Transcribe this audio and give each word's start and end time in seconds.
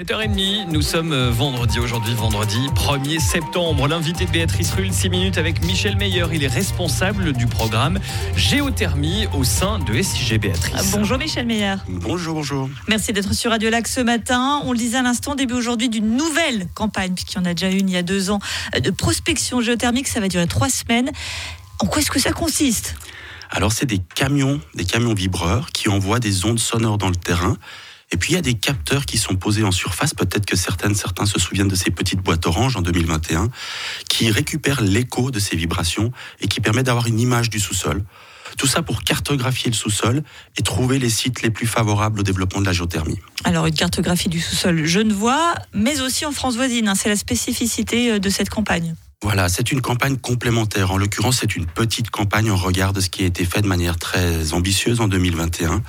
7h30, 0.00 0.70
nous 0.70 0.80
sommes 0.80 1.12
euh, 1.12 1.30
vendredi 1.30 1.78
aujourd'hui, 1.78 2.14
vendredi 2.14 2.56
1er 2.74 3.20
septembre. 3.20 3.86
L'invité 3.86 4.24
de 4.24 4.30
Béatrice 4.30 4.72
Rulle, 4.72 4.94
6 4.94 5.10
minutes 5.10 5.36
avec 5.36 5.62
Michel 5.62 5.96
Meyer. 5.96 6.24
Il 6.32 6.42
est 6.42 6.48
responsable 6.48 7.34
du 7.34 7.46
programme 7.46 7.98
Géothermie 8.34 9.26
au 9.34 9.44
sein 9.44 9.78
de 9.78 10.00
SIG 10.00 10.40
Béatrice. 10.40 10.92
Bonjour 10.92 11.18
Michel 11.18 11.44
Meyer. 11.44 11.74
Bonjour, 11.86 12.36
bonjour. 12.36 12.70
Merci 12.88 13.12
d'être 13.12 13.34
sur 13.34 13.50
Radio 13.50 13.68
Lac 13.68 13.86
ce 13.86 14.00
matin. 14.00 14.62
On 14.64 14.72
le 14.72 14.78
disait 14.78 14.96
à 14.96 15.02
l'instant, 15.02 15.34
début 15.34 15.52
aujourd'hui 15.52 15.90
d'une 15.90 16.16
nouvelle 16.16 16.66
campagne, 16.72 17.12
puisqu'il 17.12 17.36
y 17.36 17.40
en 17.40 17.44
a 17.44 17.52
déjà 17.52 17.68
une 17.68 17.90
il 17.90 17.92
y 17.92 17.98
a 17.98 18.02
deux 18.02 18.30
ans, 18.30 18.38
de 18.82 18.90
prospection 18.90 19.60
géothermique. 19.60 20.08
Ça 20.08 20.20
va 20.20 20.28
durer 20.28 20.46
trois 20.46 20.70
semaines. 20.70 21.10
En 21.78 21.84
quoi 21.84 22.00
est-ce 22.00 22.10
que 22.10 22.20
ça 22.20 22.32
consiste? 22.32 22.94
Alors, 23.50 23.72
c'est 23.72 23.84
des 23.84 24.00
camions, 24.14 24.62
des 24.74 24.86
camions 24.86 25.12
vibreurs 25.12 25.72
qui 25.72 25.90
envoient 25.90 26.20
des 26.20 26.46
ondes 26.46 26.58
sonores 26.58 26.96
dans 26.96 27.10
le 27.10 27.16
terrain 27.16 27.58
et 28.12 28.16
puis 28.16 28.32
il 28.32 28.34
y 28.34 28.38
a 28.38 28.42
des 28.42 28.54
capteurs 28.54 29.06
qui 29.06 29.18
sont 29.18 29.36
posés 29.36 29.62
en 29.62 29.72
surface. 29.72 30.14
Peut-être 30.14 30.46
que 30.46 30.56
certaines, 30.56 30.94
certains 30.94 31.26
se 31.26 31.38
souviennent 31.38 31.68
de 31.68 31.76
ces 31.76 31.90
petites 31.90 32.20
boîtes 32.20 32.46
oranges 32.46 32.76
en 32.76 32.82
2021, 32.82 33.48
qui 34.08 34.30
récupèrent 34.30 34.80
l'écho 34.80 35.30
de 35.30 35.38
ces 35.38 35.56
vibrations 35.56 36.12
et 36.40 36.48
qui 36.48 36.60
permettent 36.60 36.86
d'avoir 36.86 37.06
une 37.06 37.20
image 37.20 37.50
du 37.50 37.60
sous-sol. 37.60 38.04
Tout 38.58 38.66
ça 38.66 38.82
pour 38.82 39.04
cartographier 39.04 39.70
le 39.70 39.76
sous-sol 39.76 40.22
et 40.56 40.62
trouver 40.62 40.98
les 40.98 41.10
sites 41.10 41.42
les 41.42 41.50
plus 41.50 41.66
favorables 41.66 42.20
au 42.20 42.22
développement 42.22 42.60
de 42.60 42.66
la 42.66 42.72
géothermie. 42.72 43.18
Alors 43.44 43.66
une 43.66 43.74
cartographie 43.74 44.28
du 44.28 44.40
sous-sol 44.40 44.84
genevois, 44.84 45.54
mais 45.72 46.00
aussi 46.00 46.26
en 46.26 46.32
France 46.32 46.56
voisine. 46.56 46.88
Hein. 46.88 46.94
C'est 46.96 47.08
la 47.08 47.16
spécificité 47.16 48.12
euh, 48.12 48.18
de 48.18 48.28
cette 48.28 48.50
campagne. 48.50 48.94
Voilà, 49.22 49.50
c'est 49.50 49.70
une 49.70 49.82
campagne 49.82 50.16
complémentaire. 50.16 50.92
En 50.92 50.96
l'occurrence, 50.96 51.40
c'est 51.40 51.54
une 51.54 51.66
petite 51.66 52.10
campagne 52.10 52.50
en 52.50 52.56
regard 52.56 52.94
de 52.94 53.00
ce 53.02 53.10
qui 53.10 53.22
a 53.22 53.26
été 53.26 53.44
fait 53.44 53.60
de 53.60 53.66
manière 53.66 53.98
très 53.98 54.54
ambitieuse 54.54 55.02
en 55.02 55.08
2021. 55.08 55.82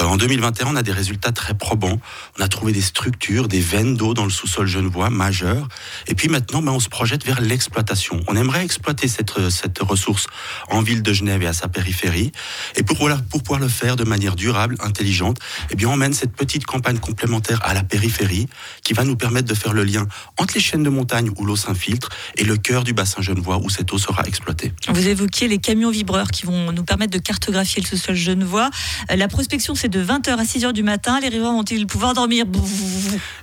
Euh, 0.00 0.04
en 0.04 0.16
2021, 0.16 0.68
on 0.68 0.76
a 0.76 0.82
des 0.82 0.92
résultats 0.92 1.32
très 1.32 1.54
probants. 1.54 2.00
On 2.38 2.42
a 2.42 2.48
trouvé 2.48 2.72
des 2.72 2.80
structures, 2.80 3.48
des 3.48 3.60
veines 3.60 3.96
d'eau 3.96 4.14
dans 4.14 4.24
le 4.24 4.30
sous-sol 4.30 4.66
genevois 4.66 5.10
majeures. 5.10 5.68
Et 6.06 6.14
puis 6.14 6.28
maintenant, 6.28 6.62
ben, 6.62 6.72
on 6.72 6.80
se 6.80 6.88
projette 6.88 7.24
vers 7.24 7.40
l'exploitation. 7.40 8.20
On 8.28 8.36
aimerait 8.36 8.64
exploiter 8.64 9.08
cette, 9.08 9.32
cette 9.50 9.78
ressource 9.80 10.26
en 10.70 10.82
ville 10.82 11.02
de 11.02 11.12
Genève 11.12 11.42
et 11.42 11.46
à 11.46 11.52
sa 11.52 11.68
périphérie. 11.68 12.32
Et 12.76 12.82
pour, 12.82 12.98
pour 13.30 13.42
pouvoir 13.42 13.60
le 13.60 13.68
faire 13.68 13.96
de 13.96 14.04
manière 14.04 14.36
durable, 14.36 14.76
intelligente, 14.80 15.38
eh 15.70 15.76
bien, 15.76 15.88
on 15.88 15.96
mène 15.96 16.12
cette 16.12 16.32
petite 16.32 16.64
campagne 16.64 16.98
complémentaire 16.98 17.60
à 17.64 17.74
la 17.74 17.82
périphérie 17.82 18.48
qui 18.82 18.92
va 18.92 19.04
nous 19.04 19.16
permettre 19.16 19.48
de 19.48 19.54
faire 19.54 19.72
le 19.72 19.84
lien 19.84 20.06
entre 20.36 20.54
les 20.54 20.60
chaînes 20.60 20.82
de 20.82 20.90
montagne 20.90 21.30
où 21.36 21.44
l'eau 21.44 21.56
s'infiltre 21.56 22.08
et 22.36 22.44
le 22.44 22.56
cœur 22.56 22.84
du 22.84 22.92
bassin 22.92 23.22
genevois 23.22 23.58
où 23.58 23.68
cette 23.70 23.92
eau 23.92 23.98
sera 23.98 24.22
exploitée. 24.24 24.72
Vous 24.88 25.08
évoquiez 25.08 25.48
les 25.48 25.58
camions 25.58 25.90
vibreurs 25.90 26.30
qui 26.30 26.46
vont 26.46 26.72
nous 26.72 26.84
permettre 26.84 27.12
de 27.12 27.18
cartographier 27.18 27.82
le 27.82 27.88
sous-sol 27.88 28.14
genevois. 28.14 28.70
Euh, 29.10 29.16
la 29.16 29.28
prospection, 29.28 29.74
c'est 29.74 29.87
de 29.88 30.02
20h 30.04 30.30
à 30.30 30.44
6h 30.44 30.72
du 30.72 30.82
matin. 30.82 31.18
Les 31.20 31.28
riverains 31.28 31.52
vont-ils 31.52 31.86
pouvoir 31.86 32.14
dormir? 32.14 32.44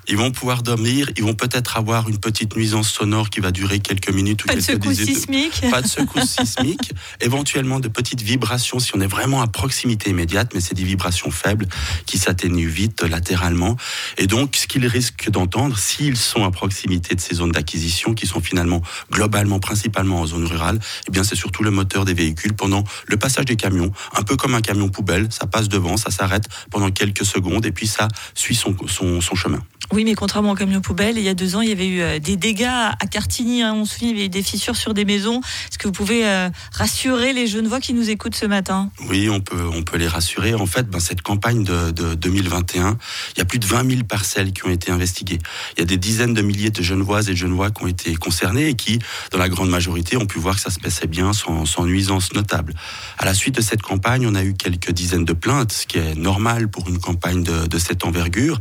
Ils 0.08 0.18
vont 0.18 0.32
pouvoir 0.32 0.62
dormir. 0.62 1.10
Ils 1.18 1.24
vont 1.24 1.34
peut-être 1.34 1.78
avoir 1.78 2.08
une 2.08 2.20
petite 2.20 2.56
nuisance 2.56 2.90
sonore 2.90 3.30
qui 3.30 3.40
va 3.40 3.52
durer 3.52 3.80
quelques 3.80 4.12
minutes 4.12 4.44
ou 4.44 4.48
pas 4.48 4.54
quelques 4.54 4.68
de 4.68 4.94
secousse 4.94 5.04
sismique. 5.06 5.62
Pas 5.72 5.82
de 5.82 5.88
secousse 5.88 6.36
sismique. 6.40 6.92
Éventuellement 7.22 7.80
de 7.80 7.88
petites 7.88 8.22
vibrations 8.22 8.80
si 8.80 8.96
on 8.96 9.02
est 9.02 9.08
vraiment 9.08 9.42
à 9.42 9.48
proximité 9.48 10.12
immédiate, 10.12 10.52
mais 10.54 10.62
c'est 10.62 10.76
des 10.76 10.84
vibrations 10.84 11.32
faibles 11.32 11.68
qui 12.06 12.18
s'atténuent 12.18 12.70
vite 12.70 13.02
latéralement. 13.02 13.76
Et 14.18 14.28
donc, 14.28 14.56
ce 14.56 14.68
qu'ils 14.68 14.86
risquent 14.86 15.30
d'entendre, 15.30 15.78
s'ils 15.78 16.18
sont 16.18 16.44
à 16.44 16.52
proximité 16.52 17.16
de 17.16 17.22
ces 17.22 17.36
zones 17.36 17.52
d'acquisition 17.52 18.14
qui 18.14 18.28
sont 18.28 18.42
finalement 18.42 18.82
globalement, 19.12 19.60
principalement 19.60 20.22
en 20.22 20.26
zone 20.28 20.46
rurale, 20.46 20.80
eh 21.08 21.12
bien, 21.12 21.24
c'est 21.24 21.36
surtout 21.36 21.64
le 21.64 21.72
moteur 21.72 22.06
des 22.06 22.14
véhicules 22.14 22.54
pendant 22.54 22.84
le 23.08 23.18
passage 23.18 23.46
des 23.46 23.56
camions. 23.56 23.92
Un 24.16 24.24
peu 24.24 24.36
comme 24.36 24.54
un 24.54 24.62
camion 24.62 24.90
poubelle, 24.90 25.28
ça 25.32 25.48
passe 25.48 25.70
devant, 25.70 25.98
ça 25.98 26.12
s'arrête 26.12 26.35
pendant 26.72 26.92
quelques 26.92 27.26
secondes 27.26 27.66
et 27.66 27.72
puis 27.72 27.88
ça 27.88 28.08
suit 28.34 28.56
son, 28.56 28.76
son, 28.88 29.22
son 29.22 29.36
chemin. 29.36 29.62
Oui, 29.92 30.04
mais 30.04 30.16
contrairement 30.16 30.52
au 30.52 30.56
camion 30.56 30.82
poubelle, 30.82 31.18
il 31.18 31.24
y 31.24 31.30
a 31.30 31.36
deux 31.36 31.56
ans, 31.56 31.62
il 31.62 31.70
y 31.70 31.72
avait 31.72 31.88
eu 31.88 32.02
euh, 32.02 32.20
des 32.20 32.38
dégâts 32.38 32.66
à 32.66 33.08
Cartigny. 33.10 33.62
Hein. 33.62 33.74
on 33.76 33.86
se 33.86 33.94
souvient, 33.94 34.10
il 34.10 34.16
y 34.16 34.18
avait 34.18 34.26
eu 34.26 34.30
des 34.30 34.42
fissures 34.42 34.76
sur 34.76 34.96
des 34.96 35.06
maisons. 35.06 35.42
Est-ce 35.70 35.78
que 35.78 35.88
vous 35.88 35.94
pouvez 35.94 36.26
euh, 36.26 36.50
rassurer 36.72 37.34
les 37.34 37.46
jeunes 37.46 37.68
voix 37.68 37.80
qui 37.80 37.94
nous 37.94 38.10
écoutent 38.10 38.36
ce 38.36 38.48
matin? 38.48 38.90
Oui, 39.10 39.30
on 39.30 39.42
peut, 39.42 39.62
on 39.74 39.84
peut 39.84 39.98
les 39.98 40.08
rassurer. 40.08 40.56
En 40.56 40.66
fait, 40.66 40.90
ben, 40.90 41.00
cette 41.00 41.22
campagne 41.22 41.64
de, 41.64 41.92
de, 41.92 42.16
2021, 42.16 42.98
il 43.36 43.40
y 43.40 43.42
a 43.42 43.46
plus 43.46 43.60
de 43.60 43.66
20 43.66 43.88
000 43.90 44.04
parcelles 44.06 44.54
qui 44.54 44.66
ont 44.66 44.72
été 44.72 44.92
investiguées. 44.92 45.40
Il 45.78 45.82
y 45.82 45.84
a 45.84 45.86
des 45.86 45.98
dizaines 45.98 46.34
de 46.34 46.42
milliers 46.42 46.72
de 46.72 46.82
Genevoises 46.82 47.30
et 47.30 47.34
de 47.34 47.38
Genevois 47.38 47.70
qui 47.70 47.84
ont 47.84 47.88
été 47.88 48.16
concernés 48.16 48.70
et 48.70 48.74
qui, 48.74 48.98
dans 49.32 49.38
la 49.38 49.50
grande 49.50 49.70
majorité, 49.70 50.18
ont 50.18 50.26
pu 50.26 50.40
voir 50.40 50.56
que 50.56 50.62
ça 50.62 50.72
se 50.72 50.80
passait 50.80 51.08
bien 51.08 51.32
sans, 51.32 51.66
sans 51.66 51.86
nuisance 51.86 52.34
notable. 52.34 52.74
À 53.20 53.26
la 53.26 53.36
suite 53.36 53.56
de 53.56 53.62
cette 53.62 53.84
campagne, 53.84 54.26
on 54.28 54.34
a 54.34 54.44
eu 54.44 54.56
quelques 54.56 54.92
dizaines 54.92 55.26
de 55.26 55.34
plaintes, 55.34 55.72
ce 55.72 55.86
qui 55.86 56.00
est 56.00 56.16
normal 56.26 56.68
pour 56.70 56.90
une 56.90 56.98
campagne 56.98 57.44
de, 57.44 57.78
cette 57.78 58.04
envergure. 58.04 58.58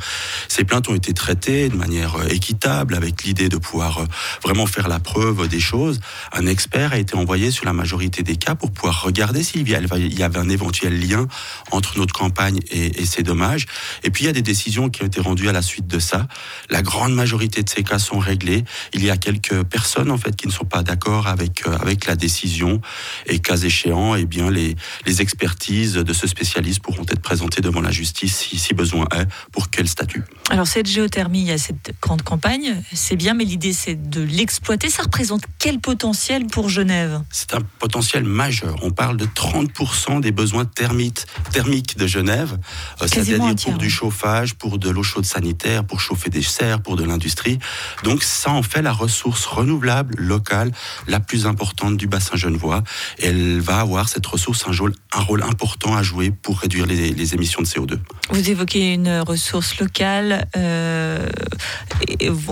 Ces 0.48 0.64
plaintes 0.64 0.88
ont 0.90 0.94
été 0.94 1.14
traité 1.14 1.70
de 1.70 1.76
manière 1.76 2.16
euh, 2.16 2.28
équitable, 2.28 2.94
avec 2.94 3.24
l'idée 3.24 3.48
de 3.48 3.56
pouvoir 3.56 3.98
euh, 3.98 4.06
vraiment 4.42 4.66
faire 4.66 4.86
la 4.86 4.98
preuve 4.98 5.48
des 5.48 5.60
choses. 5.60 6.00
Un 6.32 6.46
expert 6.46 6.92
a 6.92 6.98
été 6.98 7.14
envoyé 7.16 7.50
sur 7.50 7.64
la 7.64 7.72
majorité 7.72 8.22
des 8.22 8.36
cas 8.36 8.54
pour 8.54 8.70
pouvoir 8.70 9.02
regarder 9.02 9.42
s'il 9.42 9.66
y 9.66 9.74
avait 10.22 10.38
un 10.38 10.50
éventuel 10.50 11.00
lien 11.00 11.26
entre 11.70 11.96
notre 11.96 12.12
campagne 12.12 12.60
et, 12.70 13.06
ces 13.06 13.22
dommages. 13.22 13.66
Et 14.02 14.10
puis 14.10 14.24
il 14.24 14.26
y 14.26 14.30
a 14.30 14.32
des 14.32 14.42
décisions 14.42 14.90
qui 14.90 15.02
ont 15.02 15.06
été 15.06 15.20
rendues 15.20 15.48
à 15.48 15.52
la 15.52 15.62
suite 15.62 15.86
de 15.86 15.98
ça. 15.98 16.28
La 16.68 16.82
grande 16.82 17.14
majorité 17.14 17.62
de 17.62 17.70
ces 17.70 17.82
cas 17.82 17.98
sont 17.98 18.18
réglés. 18.18 18.64
Il 18.92 19.02
y 19.04 19.10
a 19.10 19.16
quelques 19.16 19.62
personnes 19.64 20.10
en 20.10 20.18
fait 20.18 20.36
qui 20.36 20.46
ne 20.46 20.52
sont 20.52 20.64
pas 20.64 20.82
d'accord 20.82 21.28
avec 21.28 21.66
euh, 21.66 21.78
avec 21.80 22.06
la 22.06 22.16
décision 22.16 22.80
et 23.26 23.38
cas 23.38 23.56
échéant, 23.56 24.14
eh 24.14 24.26
bien 24.26 24.50
les 24.50 24.76
les 25.06 25.22
expertises 25.22 25.94
de 25.94 26.12
ce 26.12 26.26
spécialiste 26.26 26.80
pourront 26.82 27.06
être 27.08 27.22
devant 27.60 27.80
la 27.80 27.90
justice 27.90 28.36
si, 28.36 28.58
si 28.58 28.74
besoin 28.74 29.06
est 29.14 29.26
pour 29.52 29.70
quel 29.70 29.88
statut. 29.88 30.24
Alors 30.50 30.66
cette 30.66 30.86
géothermie, 30.86 31.40
il 31.40 31.46
y 31.46 31.52
a 31.52 31.58
cette 31.58 31.94
grande 32.00 32.22
campagne, 32.22 32.82
c'est 32.92 33.16
bien, 33.16 33.34
mais 33.34 33.44
l'idée 33.44 33.72
c'est 33.72 34.10
de 34.10 34.22
l'exploiter. 34.22 34.90
Ça 34.90 35.02
représente 35.02 35.42
quel 35.58 35.80
potentiel 35.80 36.46
pour 36.46 36.68
Genève? 36.68 37.22
C'est 37.30 37.54
un 37.54 37.60
potentiel 37.78 38.24
majeur. 38.24 38.76
On 38.82 38.90
parle 38.90 39.16
de 39.16 39.26
30% 39.26 40.20
des 40.20 40.32
besoins 40.32 40.64
thermiques, 40.64 41.26
de 41.96 42.06
Genève, 42.06 42.58
euh, 43.00 43.06
c'est-à-dire 43.06 43.38
pour 43.38 43.78
du 43.78 43.90
chauffage, 43.90 44.54
pour 44.54 44.78
de 44.78 44.90
l'eau 44.90 45.02
chaude 45.02 45.24
sanitaire, 45.24 45.84
pour 45.84 46.00
chauffer 46.00 46.30
des 46.30 46.42
serres, 46.42 46.82
pour 46.82 46.96
de 46.96 47.04
l'industrie. 47.04 47.58
Donc 48.02 48.22
ça 48.22 48.50
en 48.50 48.62
fait 48.62 48.82
la 48.82 48.92
ressource 48.92 49.46
renouvelable 49.46 50.14
locale 50.16 50.72
la 51.06 51.20
plus 51.20 51.46
importante 51.46 51.96
du 51.96 52.06
bassin 52.06 52.36
genevois. 52.36 52.82
elle 53.20 53.60
va 53.60 53.80
avoir 53.80 54.08
cette 54.08 54.26
ressource 54.26 54.64
un 54.66 54.72
rôle, 54.72 54.94
un 55.12 55.20
rôle 55.20 55.42
important 55.42 55.94
à 55.94 56.02
jouer 56.02 56.30
pour 56.30 56.58
réduire 56.58 56.86
les, 56.86 57.10
les 57.10 57.33
de 57.36 57.66
CO2. 57.66 57.98
Vous 58.30 58.50
évoquez 58.50 58.94
une 58.94 59.20
ressource 59.20 59.78
locale. 59.78 60.46
Euh, 60.56 61.28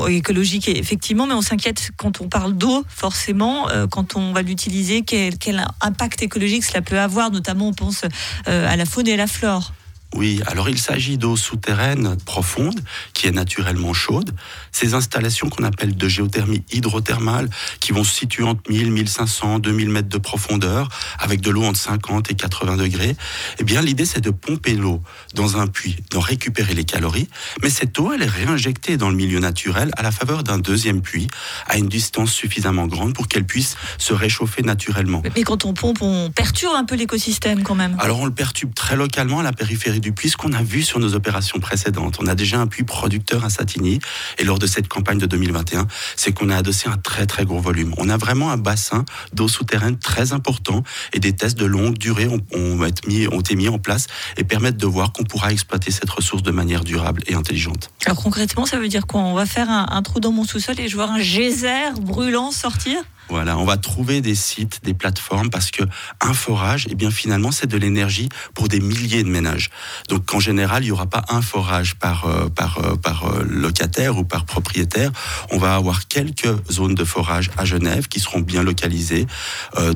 écologique 0.09 0.69
effectivement, 0.69 1.27
mais 1.27 1.35
on 1.35 1.43
s'inquiète 1.43 1.91
quand 1.97 2.21
on 2.21 2.29
parle 2.29 2.55
d'eau, 2.55 2.85
forcément, 2.89 3.69
euh, 3.71 3.87
quand 3.87 4.17
on 4.17 4.33
va 4.33 4.43
l'utiliser, 4.43 5.03
quel, 5.03 5.39
quel, 5.39 5.65
impact 5.81 6.23
écologique 6.23 6.65
cela 6.65 6.83
peut 6.83 6.99
avoir, 6.99 7.31
notamment 7.31 7.69
on 7.69 7.73
pense 7.73 8.03
euh, 8.49 8.69
à 8.69 8.77
la 8.77 8.85
faune 8.85 9.09
et 9.09 9.15
à 9.15 9.17
la 9.17 9.27
flore. 9.27 9.73
Oui, 10.15 10.43
alors 10.47 10.69
il 10.69 10.79
s'agit 10.79 11.17
d'eau 11.17 11.37
souterraine 11.37 12.17
profonde 12.25 12.79
qui 13.15 13.27
est 13.27 13.33
naturellement 13.33 13.95
chaude. 13.95 14.35
Ces 14.71 14.95
installations 14.95 15.49
qu'on 15.49 15.65
appelle 15.65 15.97
de 15.97 16.09
géothermie 16.09 16.63
hydrothermale 16.73 17.49
qui 17.81 17.93
vont 17.93 18.05
se 18.05 18.15
situer 18.15 18.45
entre 18.45 18.71
1000, 18.71 18.91
1500, 18.91 19.59
2000 19.61 19.89
mètres 19.89 20.09
de 20.09 20.19
profondeur 20.19 20.89
avec 21.19 21.41
de 21.41 21.51
l'eau 21.51 21.65
entre 21.65 21.81
50 21.81 22.31
et 22.31 22.35
80 22.35 22.77
degrés. 22.77 23.17
Eh 23.59 23.65
bien, 23.65 23.81
l'idée 23.81 24.05
c'est 24.05 24.21
de 24.21 24.31
pomper 24.31 24.75
l'eau 24.75 25.03
dans 25.35 25.57
un 25.57 25.67
puits, 25.67 25.97
d'en 26.11 26.21
récupérer 26.21 26.75
les 26.75 26.85
calories, 26.85 27.29
mais 27.63 27.71
cette 27.71 27.99
eau 27.99 28.13
elle 28.13 28.23
est 28.23 28.27
réinjectée 28.27 28.97
dans 28.97 29.09
le 29.09 29.17
milieu 29.17 29.41
naturel 29.41 29.91
à 29.97 30.03
la 30.03 30.11
faveur 30.11 30.43
d'un 30.43 30.59
deuxième 30.59 31.01
puits 31.01 31.29
à 31.67 31.79
une 31.79 31.89
distance 31.89 32.33
suffisamment 32.33 32.87
grande 32.87 33.15
pour 33.15 33.29
qu'elle 33.29 33.47
puisse 33.47 33.77
se 33.97 34.13
réchauffer 34.13 34.63
naturellement. 34.63 35.23
Mais 35.35 35.43
quand 35.43 35.65
on 35.65 35.73
pompe, 35.73 36.03
on 36.03 36.31
perturbe 36.31 36.75
un 36.75 36.85
peu 36.85 36.97
l'écosystème 36.97 37.63
quand 37.63 37.75
même. 37.75 37.97
Alors 37.99 38.21
on 38.21 38.27
le 38.27 38.35
perturbe 38.35 38.75
très 38.75 38.97
localement 38.97 39.41
à 39.41 39.43
la 39.43 39.53
périphérie 39.53 40.02
du 40.03 40.13
puits, 40.13 40.29
ce 40.29 40.37
qu'on 40.37 40.53
a 40.53 40.63
vu 40.63 40.83
sur 40.83 40.99
nos 40.99 41.15
opérations 41.15 41.59
précédentes. 41.61 42.19
On 42.21 42.27
a 42.27 42.35
déjà 42.35 42.61
un 42.61 42.67
puits 42.67 42.85
producteur 42.85 43.45
à 43.45 43.49
Satigny, 43.49 44.01
et 44.39 44.45
lors 44.45 44.59
de 44.59 44.67
cette 44.67 44.89
campagne 44.89 45.19
de 45.19 45.25
2021, 45.25 45.87
c'est 46.17 46.33
qu'on 46.33 46.51
a 46.51 46.57
adossé 46.57 46.89
un 46.89 46.99
très 46.99 47.27
très 47.27 47.47
gros 47.47 47.61
volume. 47.61 47.95
On 47.97 48.11
a 48.11 48.19
vraiment 48.19 48.51
un 48.51 48.59
bassin 48.59 49.07
d'eau 49.33 49.49
souterraine 49.49 49.99
très 49.99 50.35
important, 50.35 50.83
et 51.15 51.21
des 51.21 51.33
tests 51.33 51.57
de 51.57 51.65
longue 51.65 51.97
durée 51.97 52.29
ont, 52.29 52.85
été 52.85 53.57
mis 53.57 53.69
en 53.69 53.79
place 53.79 54.09
et 54.37 54.45
permettent 54.45 54.77
de 54.77 54.87
voir 54.87 55.13
qu'on 55.13 55.25
pourra 55.25 55.53
exploiter 55.53 55.91
cette 55.91 56.11
ressource 56.11 56.43
de 56.43 56.51
manière 56.51 56.85
durable 56.85 57.23
et 57.27 57.35
intelligente. 57.35 57.91
Alors 58.05 58.21
concrètement, 58.21 58.67
ça 58.67 58.79
veut 58.79 58.89
dire 58.89 59.07
quoi? 59.07 59.21
On 59.21 59.35
va 59.35 59.47
faire 59.47 59.71
un, 59.71 59.87
un 59.91 60.03
trou 60.03 60.21
dans 60.21 60.33
mon 60.33 60.45
sous-sol 60.45 60.79
et 60.79 60.89
je 60.89 60.97
vois 60.97 61.09
un 61.09 61.21
geyser 61.21 61.93
brûlant 62.01 62.51
sortir? 62.51 63.03
Voilà, 63.29 63.57
on 63.57 63.65
va 63.65 63.77
trouver 63.77 64.21
des 64.21 64.35
sites, 64.35 64.81
des 64.85 64.95
plateformes, 64.95 65.49
parce 65.49 65.71
que 65.71 65.83
un 66.21 66.35
forage, 66.35 66.87
eh 66.91 66.95
bien 66.95 67.11
finalement, 67.11 67.51
c'est 67.51 67.67
de 67.67 67.77
l'énergie 67.77 68.29
pour 68.55 68.69
des 68.69 68.81
milliers 68.81 69.23
de 69.23 69.29
ménages. 69.29 69.71
Donc 70.09 70.35
en 70.35 70.41
général, 70.41 70.83
il 70.83 70.87
n'y 70.87 70.93
aura 70.93 71.07
pas 71.07 71.25
un 71.29 71.41
forage 71.41 71.95
par 71.95 72.27
euh, 72.27 72.49
par 72.49 72.79
euh, 72.79 72.97
par 72.97 73.27
euh, 73.27 73.45
locataire 73.49 74.19
ou 74.19 74.25
par 74.25 74.45
propriétaire. 74.45 75.11
On 75.51 75.59
va 75.59 75.75
avoir 75.77 76.09
quelques 76.09 76.49
zones 76.71 76.95
de 76.95 77.05
forage 77.05 77.51
à 77.57 77.65
Genève 77.65 78.09
qui 78.09 78.21
seront 78.21 78.41
bien 78.41 78.63
localisées, 78.63 79.27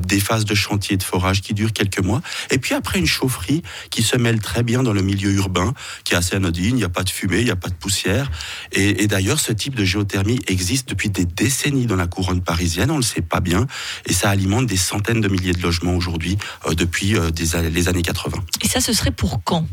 des 0.01 0.19
phases 0.19 0.45
de 0.45 0.55
chantier 0.55 0.97
de 0.97 1.03
forage 1.03 1.41
qui 1.41 1.53
durent 1.53 1.73
quelques 1.73 1.99
mois, 1.99 2.21
et 2.49 2.57
puis 2.57 2.73
après 2.73 2.99
une 2.99 3.05
chaufferie 3.05 3.61
qui 3.89 4.03
se 4.03 4.17
mêle 4.17 4.39
très 4.39 4.63
bien 4.63 4.83
dans 4.83 4.93
le 4.93 5.01
milieu 5.01 5.31
urbain, 5.31 5.73
qui 6.03 6.13
est 6.13 6.17
assez 6.17 6.35
anodine. 6.35 6.75
Il 6.75 6.75
n'y 6.75 6.83
a 6.83 6.89
pas 6.89 7.03
de 7.03 7.09
fumée, 7.09 7.39
il 7.39 7.45
n'y 7.45 7.51
a 7.51 7.55
pas 7.55 7.69
de 7.69 7.75
poussière. 7.75 8.31
Et, 8.71 9.03
et 9.03 9.07
d'ailleurs, 9.07 9.39
ce 9.39 9.51
type 9.51 9.75
de 9.75 9.85
géothermie 9.85 10.39
existe 10.47 10.89
depuis 10.89 11.09
des 11.09 11.25
décennies 11.25 11.85
dans 11.85 11.95
la 11.95 12.07
couronne 12.07 12.41
parisienne. 12.41 12.91
On 12.91 12.97
le 12.97 13.03
sait 13.03 13.16
pas 13.21 13.39
bien, 13.39 13.67
et 14.05 14.13
ça 14.13 14.29
alimente 14.29 14.67
des 14.67 14.77
centaines 14.77 15.21
de 15.21 15.27
milliers 15.27 15.53
de 15.53 15.61
logements 15.61 15.95
aujourd'hui 15.95 16.37
euh, 16.65 16.73
depuis 16.73 17.15
euh, 17.15 17.31
les 17.69 17.87
années 17.87 18.01
80. 18.01 18.37
Et 18.63 18.67
ça, 18.67 18.79
ce 18.79 18.93
serait 18.93 19.11
pour 19.11 19.43
quand? 19.43 19.67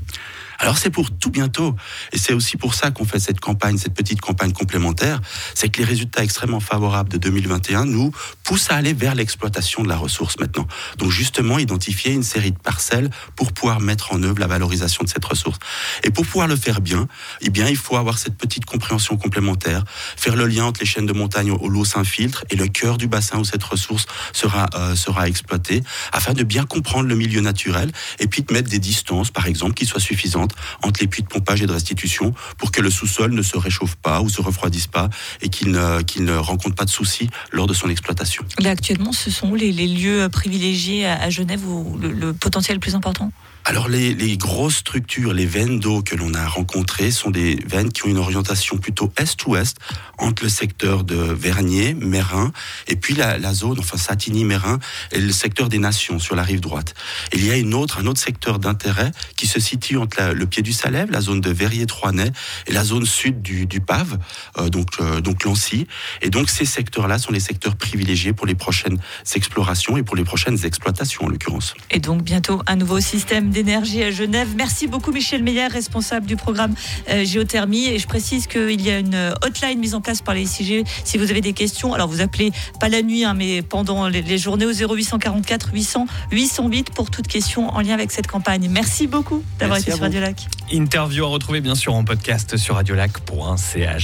Alors 0.58 0.78
c'est 0.78 0.90
pour 0.90 1.10
tout 1.10 1.30
bientôt. 1.30 1.74
Et 2.12 2.18
c'est 2.18 2.32
aussi 2.32 2.56
pour 2.56 2.74
ça 2.74 2.90
qu'on 2.90 3.04
fait 3.04 3.18
cette 3.18 3.40
campagne, 3.40 3.78
cette 3.78 3.94
petite 3.94 4.20
campagne 4.20 4.52
complémentaire. 4.52 5.20
C'est 5.54 5.68
que 5.68 5.78
les 5.78 5.84
résultats 5.84 6.22
extrêmement 6.22 6.60
favorables 6.60 7.08
de 7.10 7.18
2021 7.18 7.84
nous 7.86 8.12
poussent 8.42 8.70
à 8.70 8.76
aller 8.76 8.92
vers 8.92 9.14
l'exploitation 9.14 9.82
de 9.82 9.88
la 9.88 9.96
ressource 9.96 10.38
maintenant. 10.38 10.66
Donc 10.98 11.10
justement, 11.10 11.58
identifier 11.58 12.12
une 12.12 12.22
série 12.22 12.52
de 12.52 12.58
parcelles 12.58 13.10
pour 13.36 13.52
pouvoir 13.52 13.80
mettre 13.80 14.12
en 14.12 14.22
œuvre 14.22 14.38
la 14.38 14.46
valorisation 14.46 15.04
de 15.04 15.08
cette 15.08 15.24
ressource. 15.24 15.58
Et 16.02 16.10
pour 16.10 16.26
pouvoir 16.26 16.46
le 16.46 16.56
faire 16.56 16.80
bien, 16.80 17.08
eh 17.40 17.50
bien, 17.50 17.68
il 17.68 17.76
faut 17.76 17.96
avoir 17.96 18.18
cette 18.18 18.36
petite 18.36 18.64
compréhension 18.64 19.16
complémentaire, 19.16 19.84
faire 20.16 20.36
le 20.36 20.46
lien 20.46 20.64
entre 20.64 20.80
les 20.80 20.86
chaînes 20.86 21.06
de 21.06 21.12
montagne 21.12 21.50
où 21.50 21.68
l'eau 21.68 21.84
s'infiltre 21.84 22.44
et 22.50 22.56
le 22.56 22.68
cœur 22.68 22.98
du 22.98 23.08
bassin 23.08 23.38
où 23.38 23.44
cette 23.44 23.62
ressource 23.62 24.06
sera, 24.32 24.68
euh, 24.74 24.94
sera 24.94 25.28
exploitée, 25.28 25.82
afin 26.12 26.32
de 26.32 26.42
bien 26.42 26.64
comprendre 26.64 27.08
le 27.08 27.14
milieu 27.14 27.40
naturel 27.40 27.90
et 28.18 28.26
puis 28.26 28.42
de 28.42 28.52
mettre 28.52 28.70
des 28.70 28.78
distances, 28.78 29.30
par 29.30 29.46
exemple, 29.46 29.74
qui 29.74 29.86
soient 29.86 30.00
suffisantes 30.00 30.43
entre 30.82 31.00
les 31.00 31.06
puits 31.06 31.22
de 31.22 31.28
pompage 31.28 31.62
et 31.62 31.66
de 31.66 31.72
restitution 31.72 32.34
pour 32.58 32.72
que 32.72 32.80
le 32.80 32.90
sous-sol 32.90 33.32
ne 33.32 33.42
se 33.42 33.56
réchauffe 33.56 33.96
pas 33.96 34.20
ou 34.20 34.28
se 34.28 34.40
refroidisse 34.40 34.86
pas 34.86 35.08
et 35.40 35.48
qu'il 35.48 35.70
ne, 35.70 36.00
ne 36.20 36.36
rencontre 36.36 36.74
pas 36.74 36.84
de 36.84 36.90
soucis 36.90 37.30
lors 37.52 37.66
de 37.66 37.74
son 37.74 37.88
exploitation. 37.88 38.44
Actuellement, 38.64 39.12
ce 39.12 39.30
sont 39.30 39.54
les, 39.54 39.72
les 39.72 39.86
lieux 39.86 40.28
privilégiés 40.28 41.06
à, 41.06 41.30
Genève 41.30 41.66
où 41.66 41.98
le, 41.98 42.12
le 42.12 42.32
potentiel 42.32 42.78
plus 42.80 42.94
important? 42.94 43.30
Alors 43.64 43.88
les, 43.88 44.12
les, 44.12 44.36
grosses 44.36 44.76
structures, 44.76 45.32
les 45.32 45.46
veines 45.46 45.80
d'eau 45.80 46.02
que 46.02 46.14
l'on 46.14 46.34
a 46.34 46.46
rencontrées 46.46 47.10
sont 47.10 47.30
des 47.30 47.58
veines 47.66 47.90
qui 47.90 48.04
ont 48.04 48.10
une 48.10 48.18
orientation 48.18 48.76
plutôt 48.76 49.10
est-ouest 49.16 49.78
entre 50.18 50.42
le 50.42 50.48
secteur 50.50 51.02
de 51.02 51.16
Vernier, 51.16 51.94
Mérin, 51.94 52.52
et 52.88 52.96
puis 52.96 53.14
la, 53.14 53.38
la 53.38 53.54
zone, 53.54 53.78
enfin 53.78 53.96
Satigny-Mérin, 53.96 54.78
et 55.12 55.20
le 55.20 55.32
secteur 55.32 55.68
des 55.68 55.78
Nations 55.78 56.18
sur 56.18 56.36
la 56.36 56.42
rive 56.42 56.60
droite. 56.60 56.94
il 57.32 57.44
y 57.44 57.50
a 57.50 57.56
une 57.56 57.74
autre, 57.74 57.98
un 57.98 58.06
autre 58.06 58.20
secteur 58.20 58.58
d'intérêt 58.58 59.10
qui 59.36 59.46
se 59.46 59.60
situe 59.60 59.96
entre 59.96 60.32
le 60.34 60.46
pied 60.46 60.62
du 60.62 60.72
Salève, 60.72 61.10
la 61.10 61.20
zone 61.20 61.40
de 61.40 61.50
Verrier-Troinay, 61.50 62.32
et 62.66 62.72
la 62.72 62.84
zone 62.84 63.06
sud 63.06 63.40
du, 63.40 63.66
du 63.66 63.80
Pave, 63.80 64.18
euh, 64.58 64.68
donc 64.68 64.88
euh, 65.00 65.20
donc 65.20 65.44
Lancy. 65.44 65.86
Et 66.20 66.30
donc 66.30 66.50
ces 66.50 66.64
secteurs-là 66.66 67.18
sont 67.18 67.32
les 67.32 67.40
secteurs 67.40 67.76
privilégiés 67.76 68.34
pour 68.34 68.46
les 68.46 68.54
prochaines 68.54 68.98
explorations 69.34 69.96
et 69.96 70.02
pour 70.02 70.16
les 70.16 70.24
prochaines 70.24 70.64
exploitations 70.64 71.24
en 71.24 71.28
l'occurrence. 71.28 71.74
Et 71.90 71.98
donc 71.98 72.22
bientôt 72.22 72.62
un 72.66 72.76
nouveau 72.76 73.00
système 73.00 73.50
d'énergie 73.54 74.02
à 74.02 74.10
Genève. 74.10 74.48
Merci 74.56 74.86
beaucoup 74.86 75.12
Michel 75.12 75.42
Meyer, 75.42 75.68
responsable 75.68 76.26
du 76.26 76.36
programme 76.36 76.74
euh, 77.08 77.24
géothermie. 77.24 77.86
Et 77.86 77.98
je 77.98 78.06
précise 78.06 78.46
qu'il 78.46 78.80
y 78.82 78.90
a 78.90 78.98
une 78.98 79.34
hotline 79.42 79.78
mise 79.78 79.94
en 79.94 80.00
place 80.00 80.20
par 80.20 80.34
les 80.34 80.44
SIG. 80.44 80.84
Si 81.04 81.16
vous 81.16 81.30
avez 81.30 81.40
des 81.40 81.54
questions, 81.54 81.94
alors 81.94 82.08
vous 82.08 82.20
appelez 82.20 82.50
pas 82.80 82.88
la 82.88 83.00
nuit, 83.00 83.24
hein, 83.24 83.32
mais 83.34 83.62
pendant 83.62 84.08
les, 84.08 84.36
journées 84.36 84.66
au 84.66 84.72
0844 84.72 85.70
800 85.72 86.06
808 86.32 86.90
pour 86.90 87.10
toute 87.10 87.28
question 87.28 87.68
en 87.68 87.80
lien 87.80 87.94
avec 87.94 88.10
cette 88.10 88.26
campagne. 88.26 88.68
Merci 88.68 89.06
beaucoup 89.06 89.42
d'avoir 89.58 89.78
été 89.78 89.92
sur 89.92 90.00
Radio 90.00 90.20
Lac. 90.20 90.46
Interview 90.72 91.24
à 91.24 91.28
retrouver 91.28 91.60
bien 91.60 91.76
sûr 91.76 91.94
en 91.94 92.04
podcast 92.04 92.56
sur 92.56 92.74
radiolac.ch. 92.74 94.02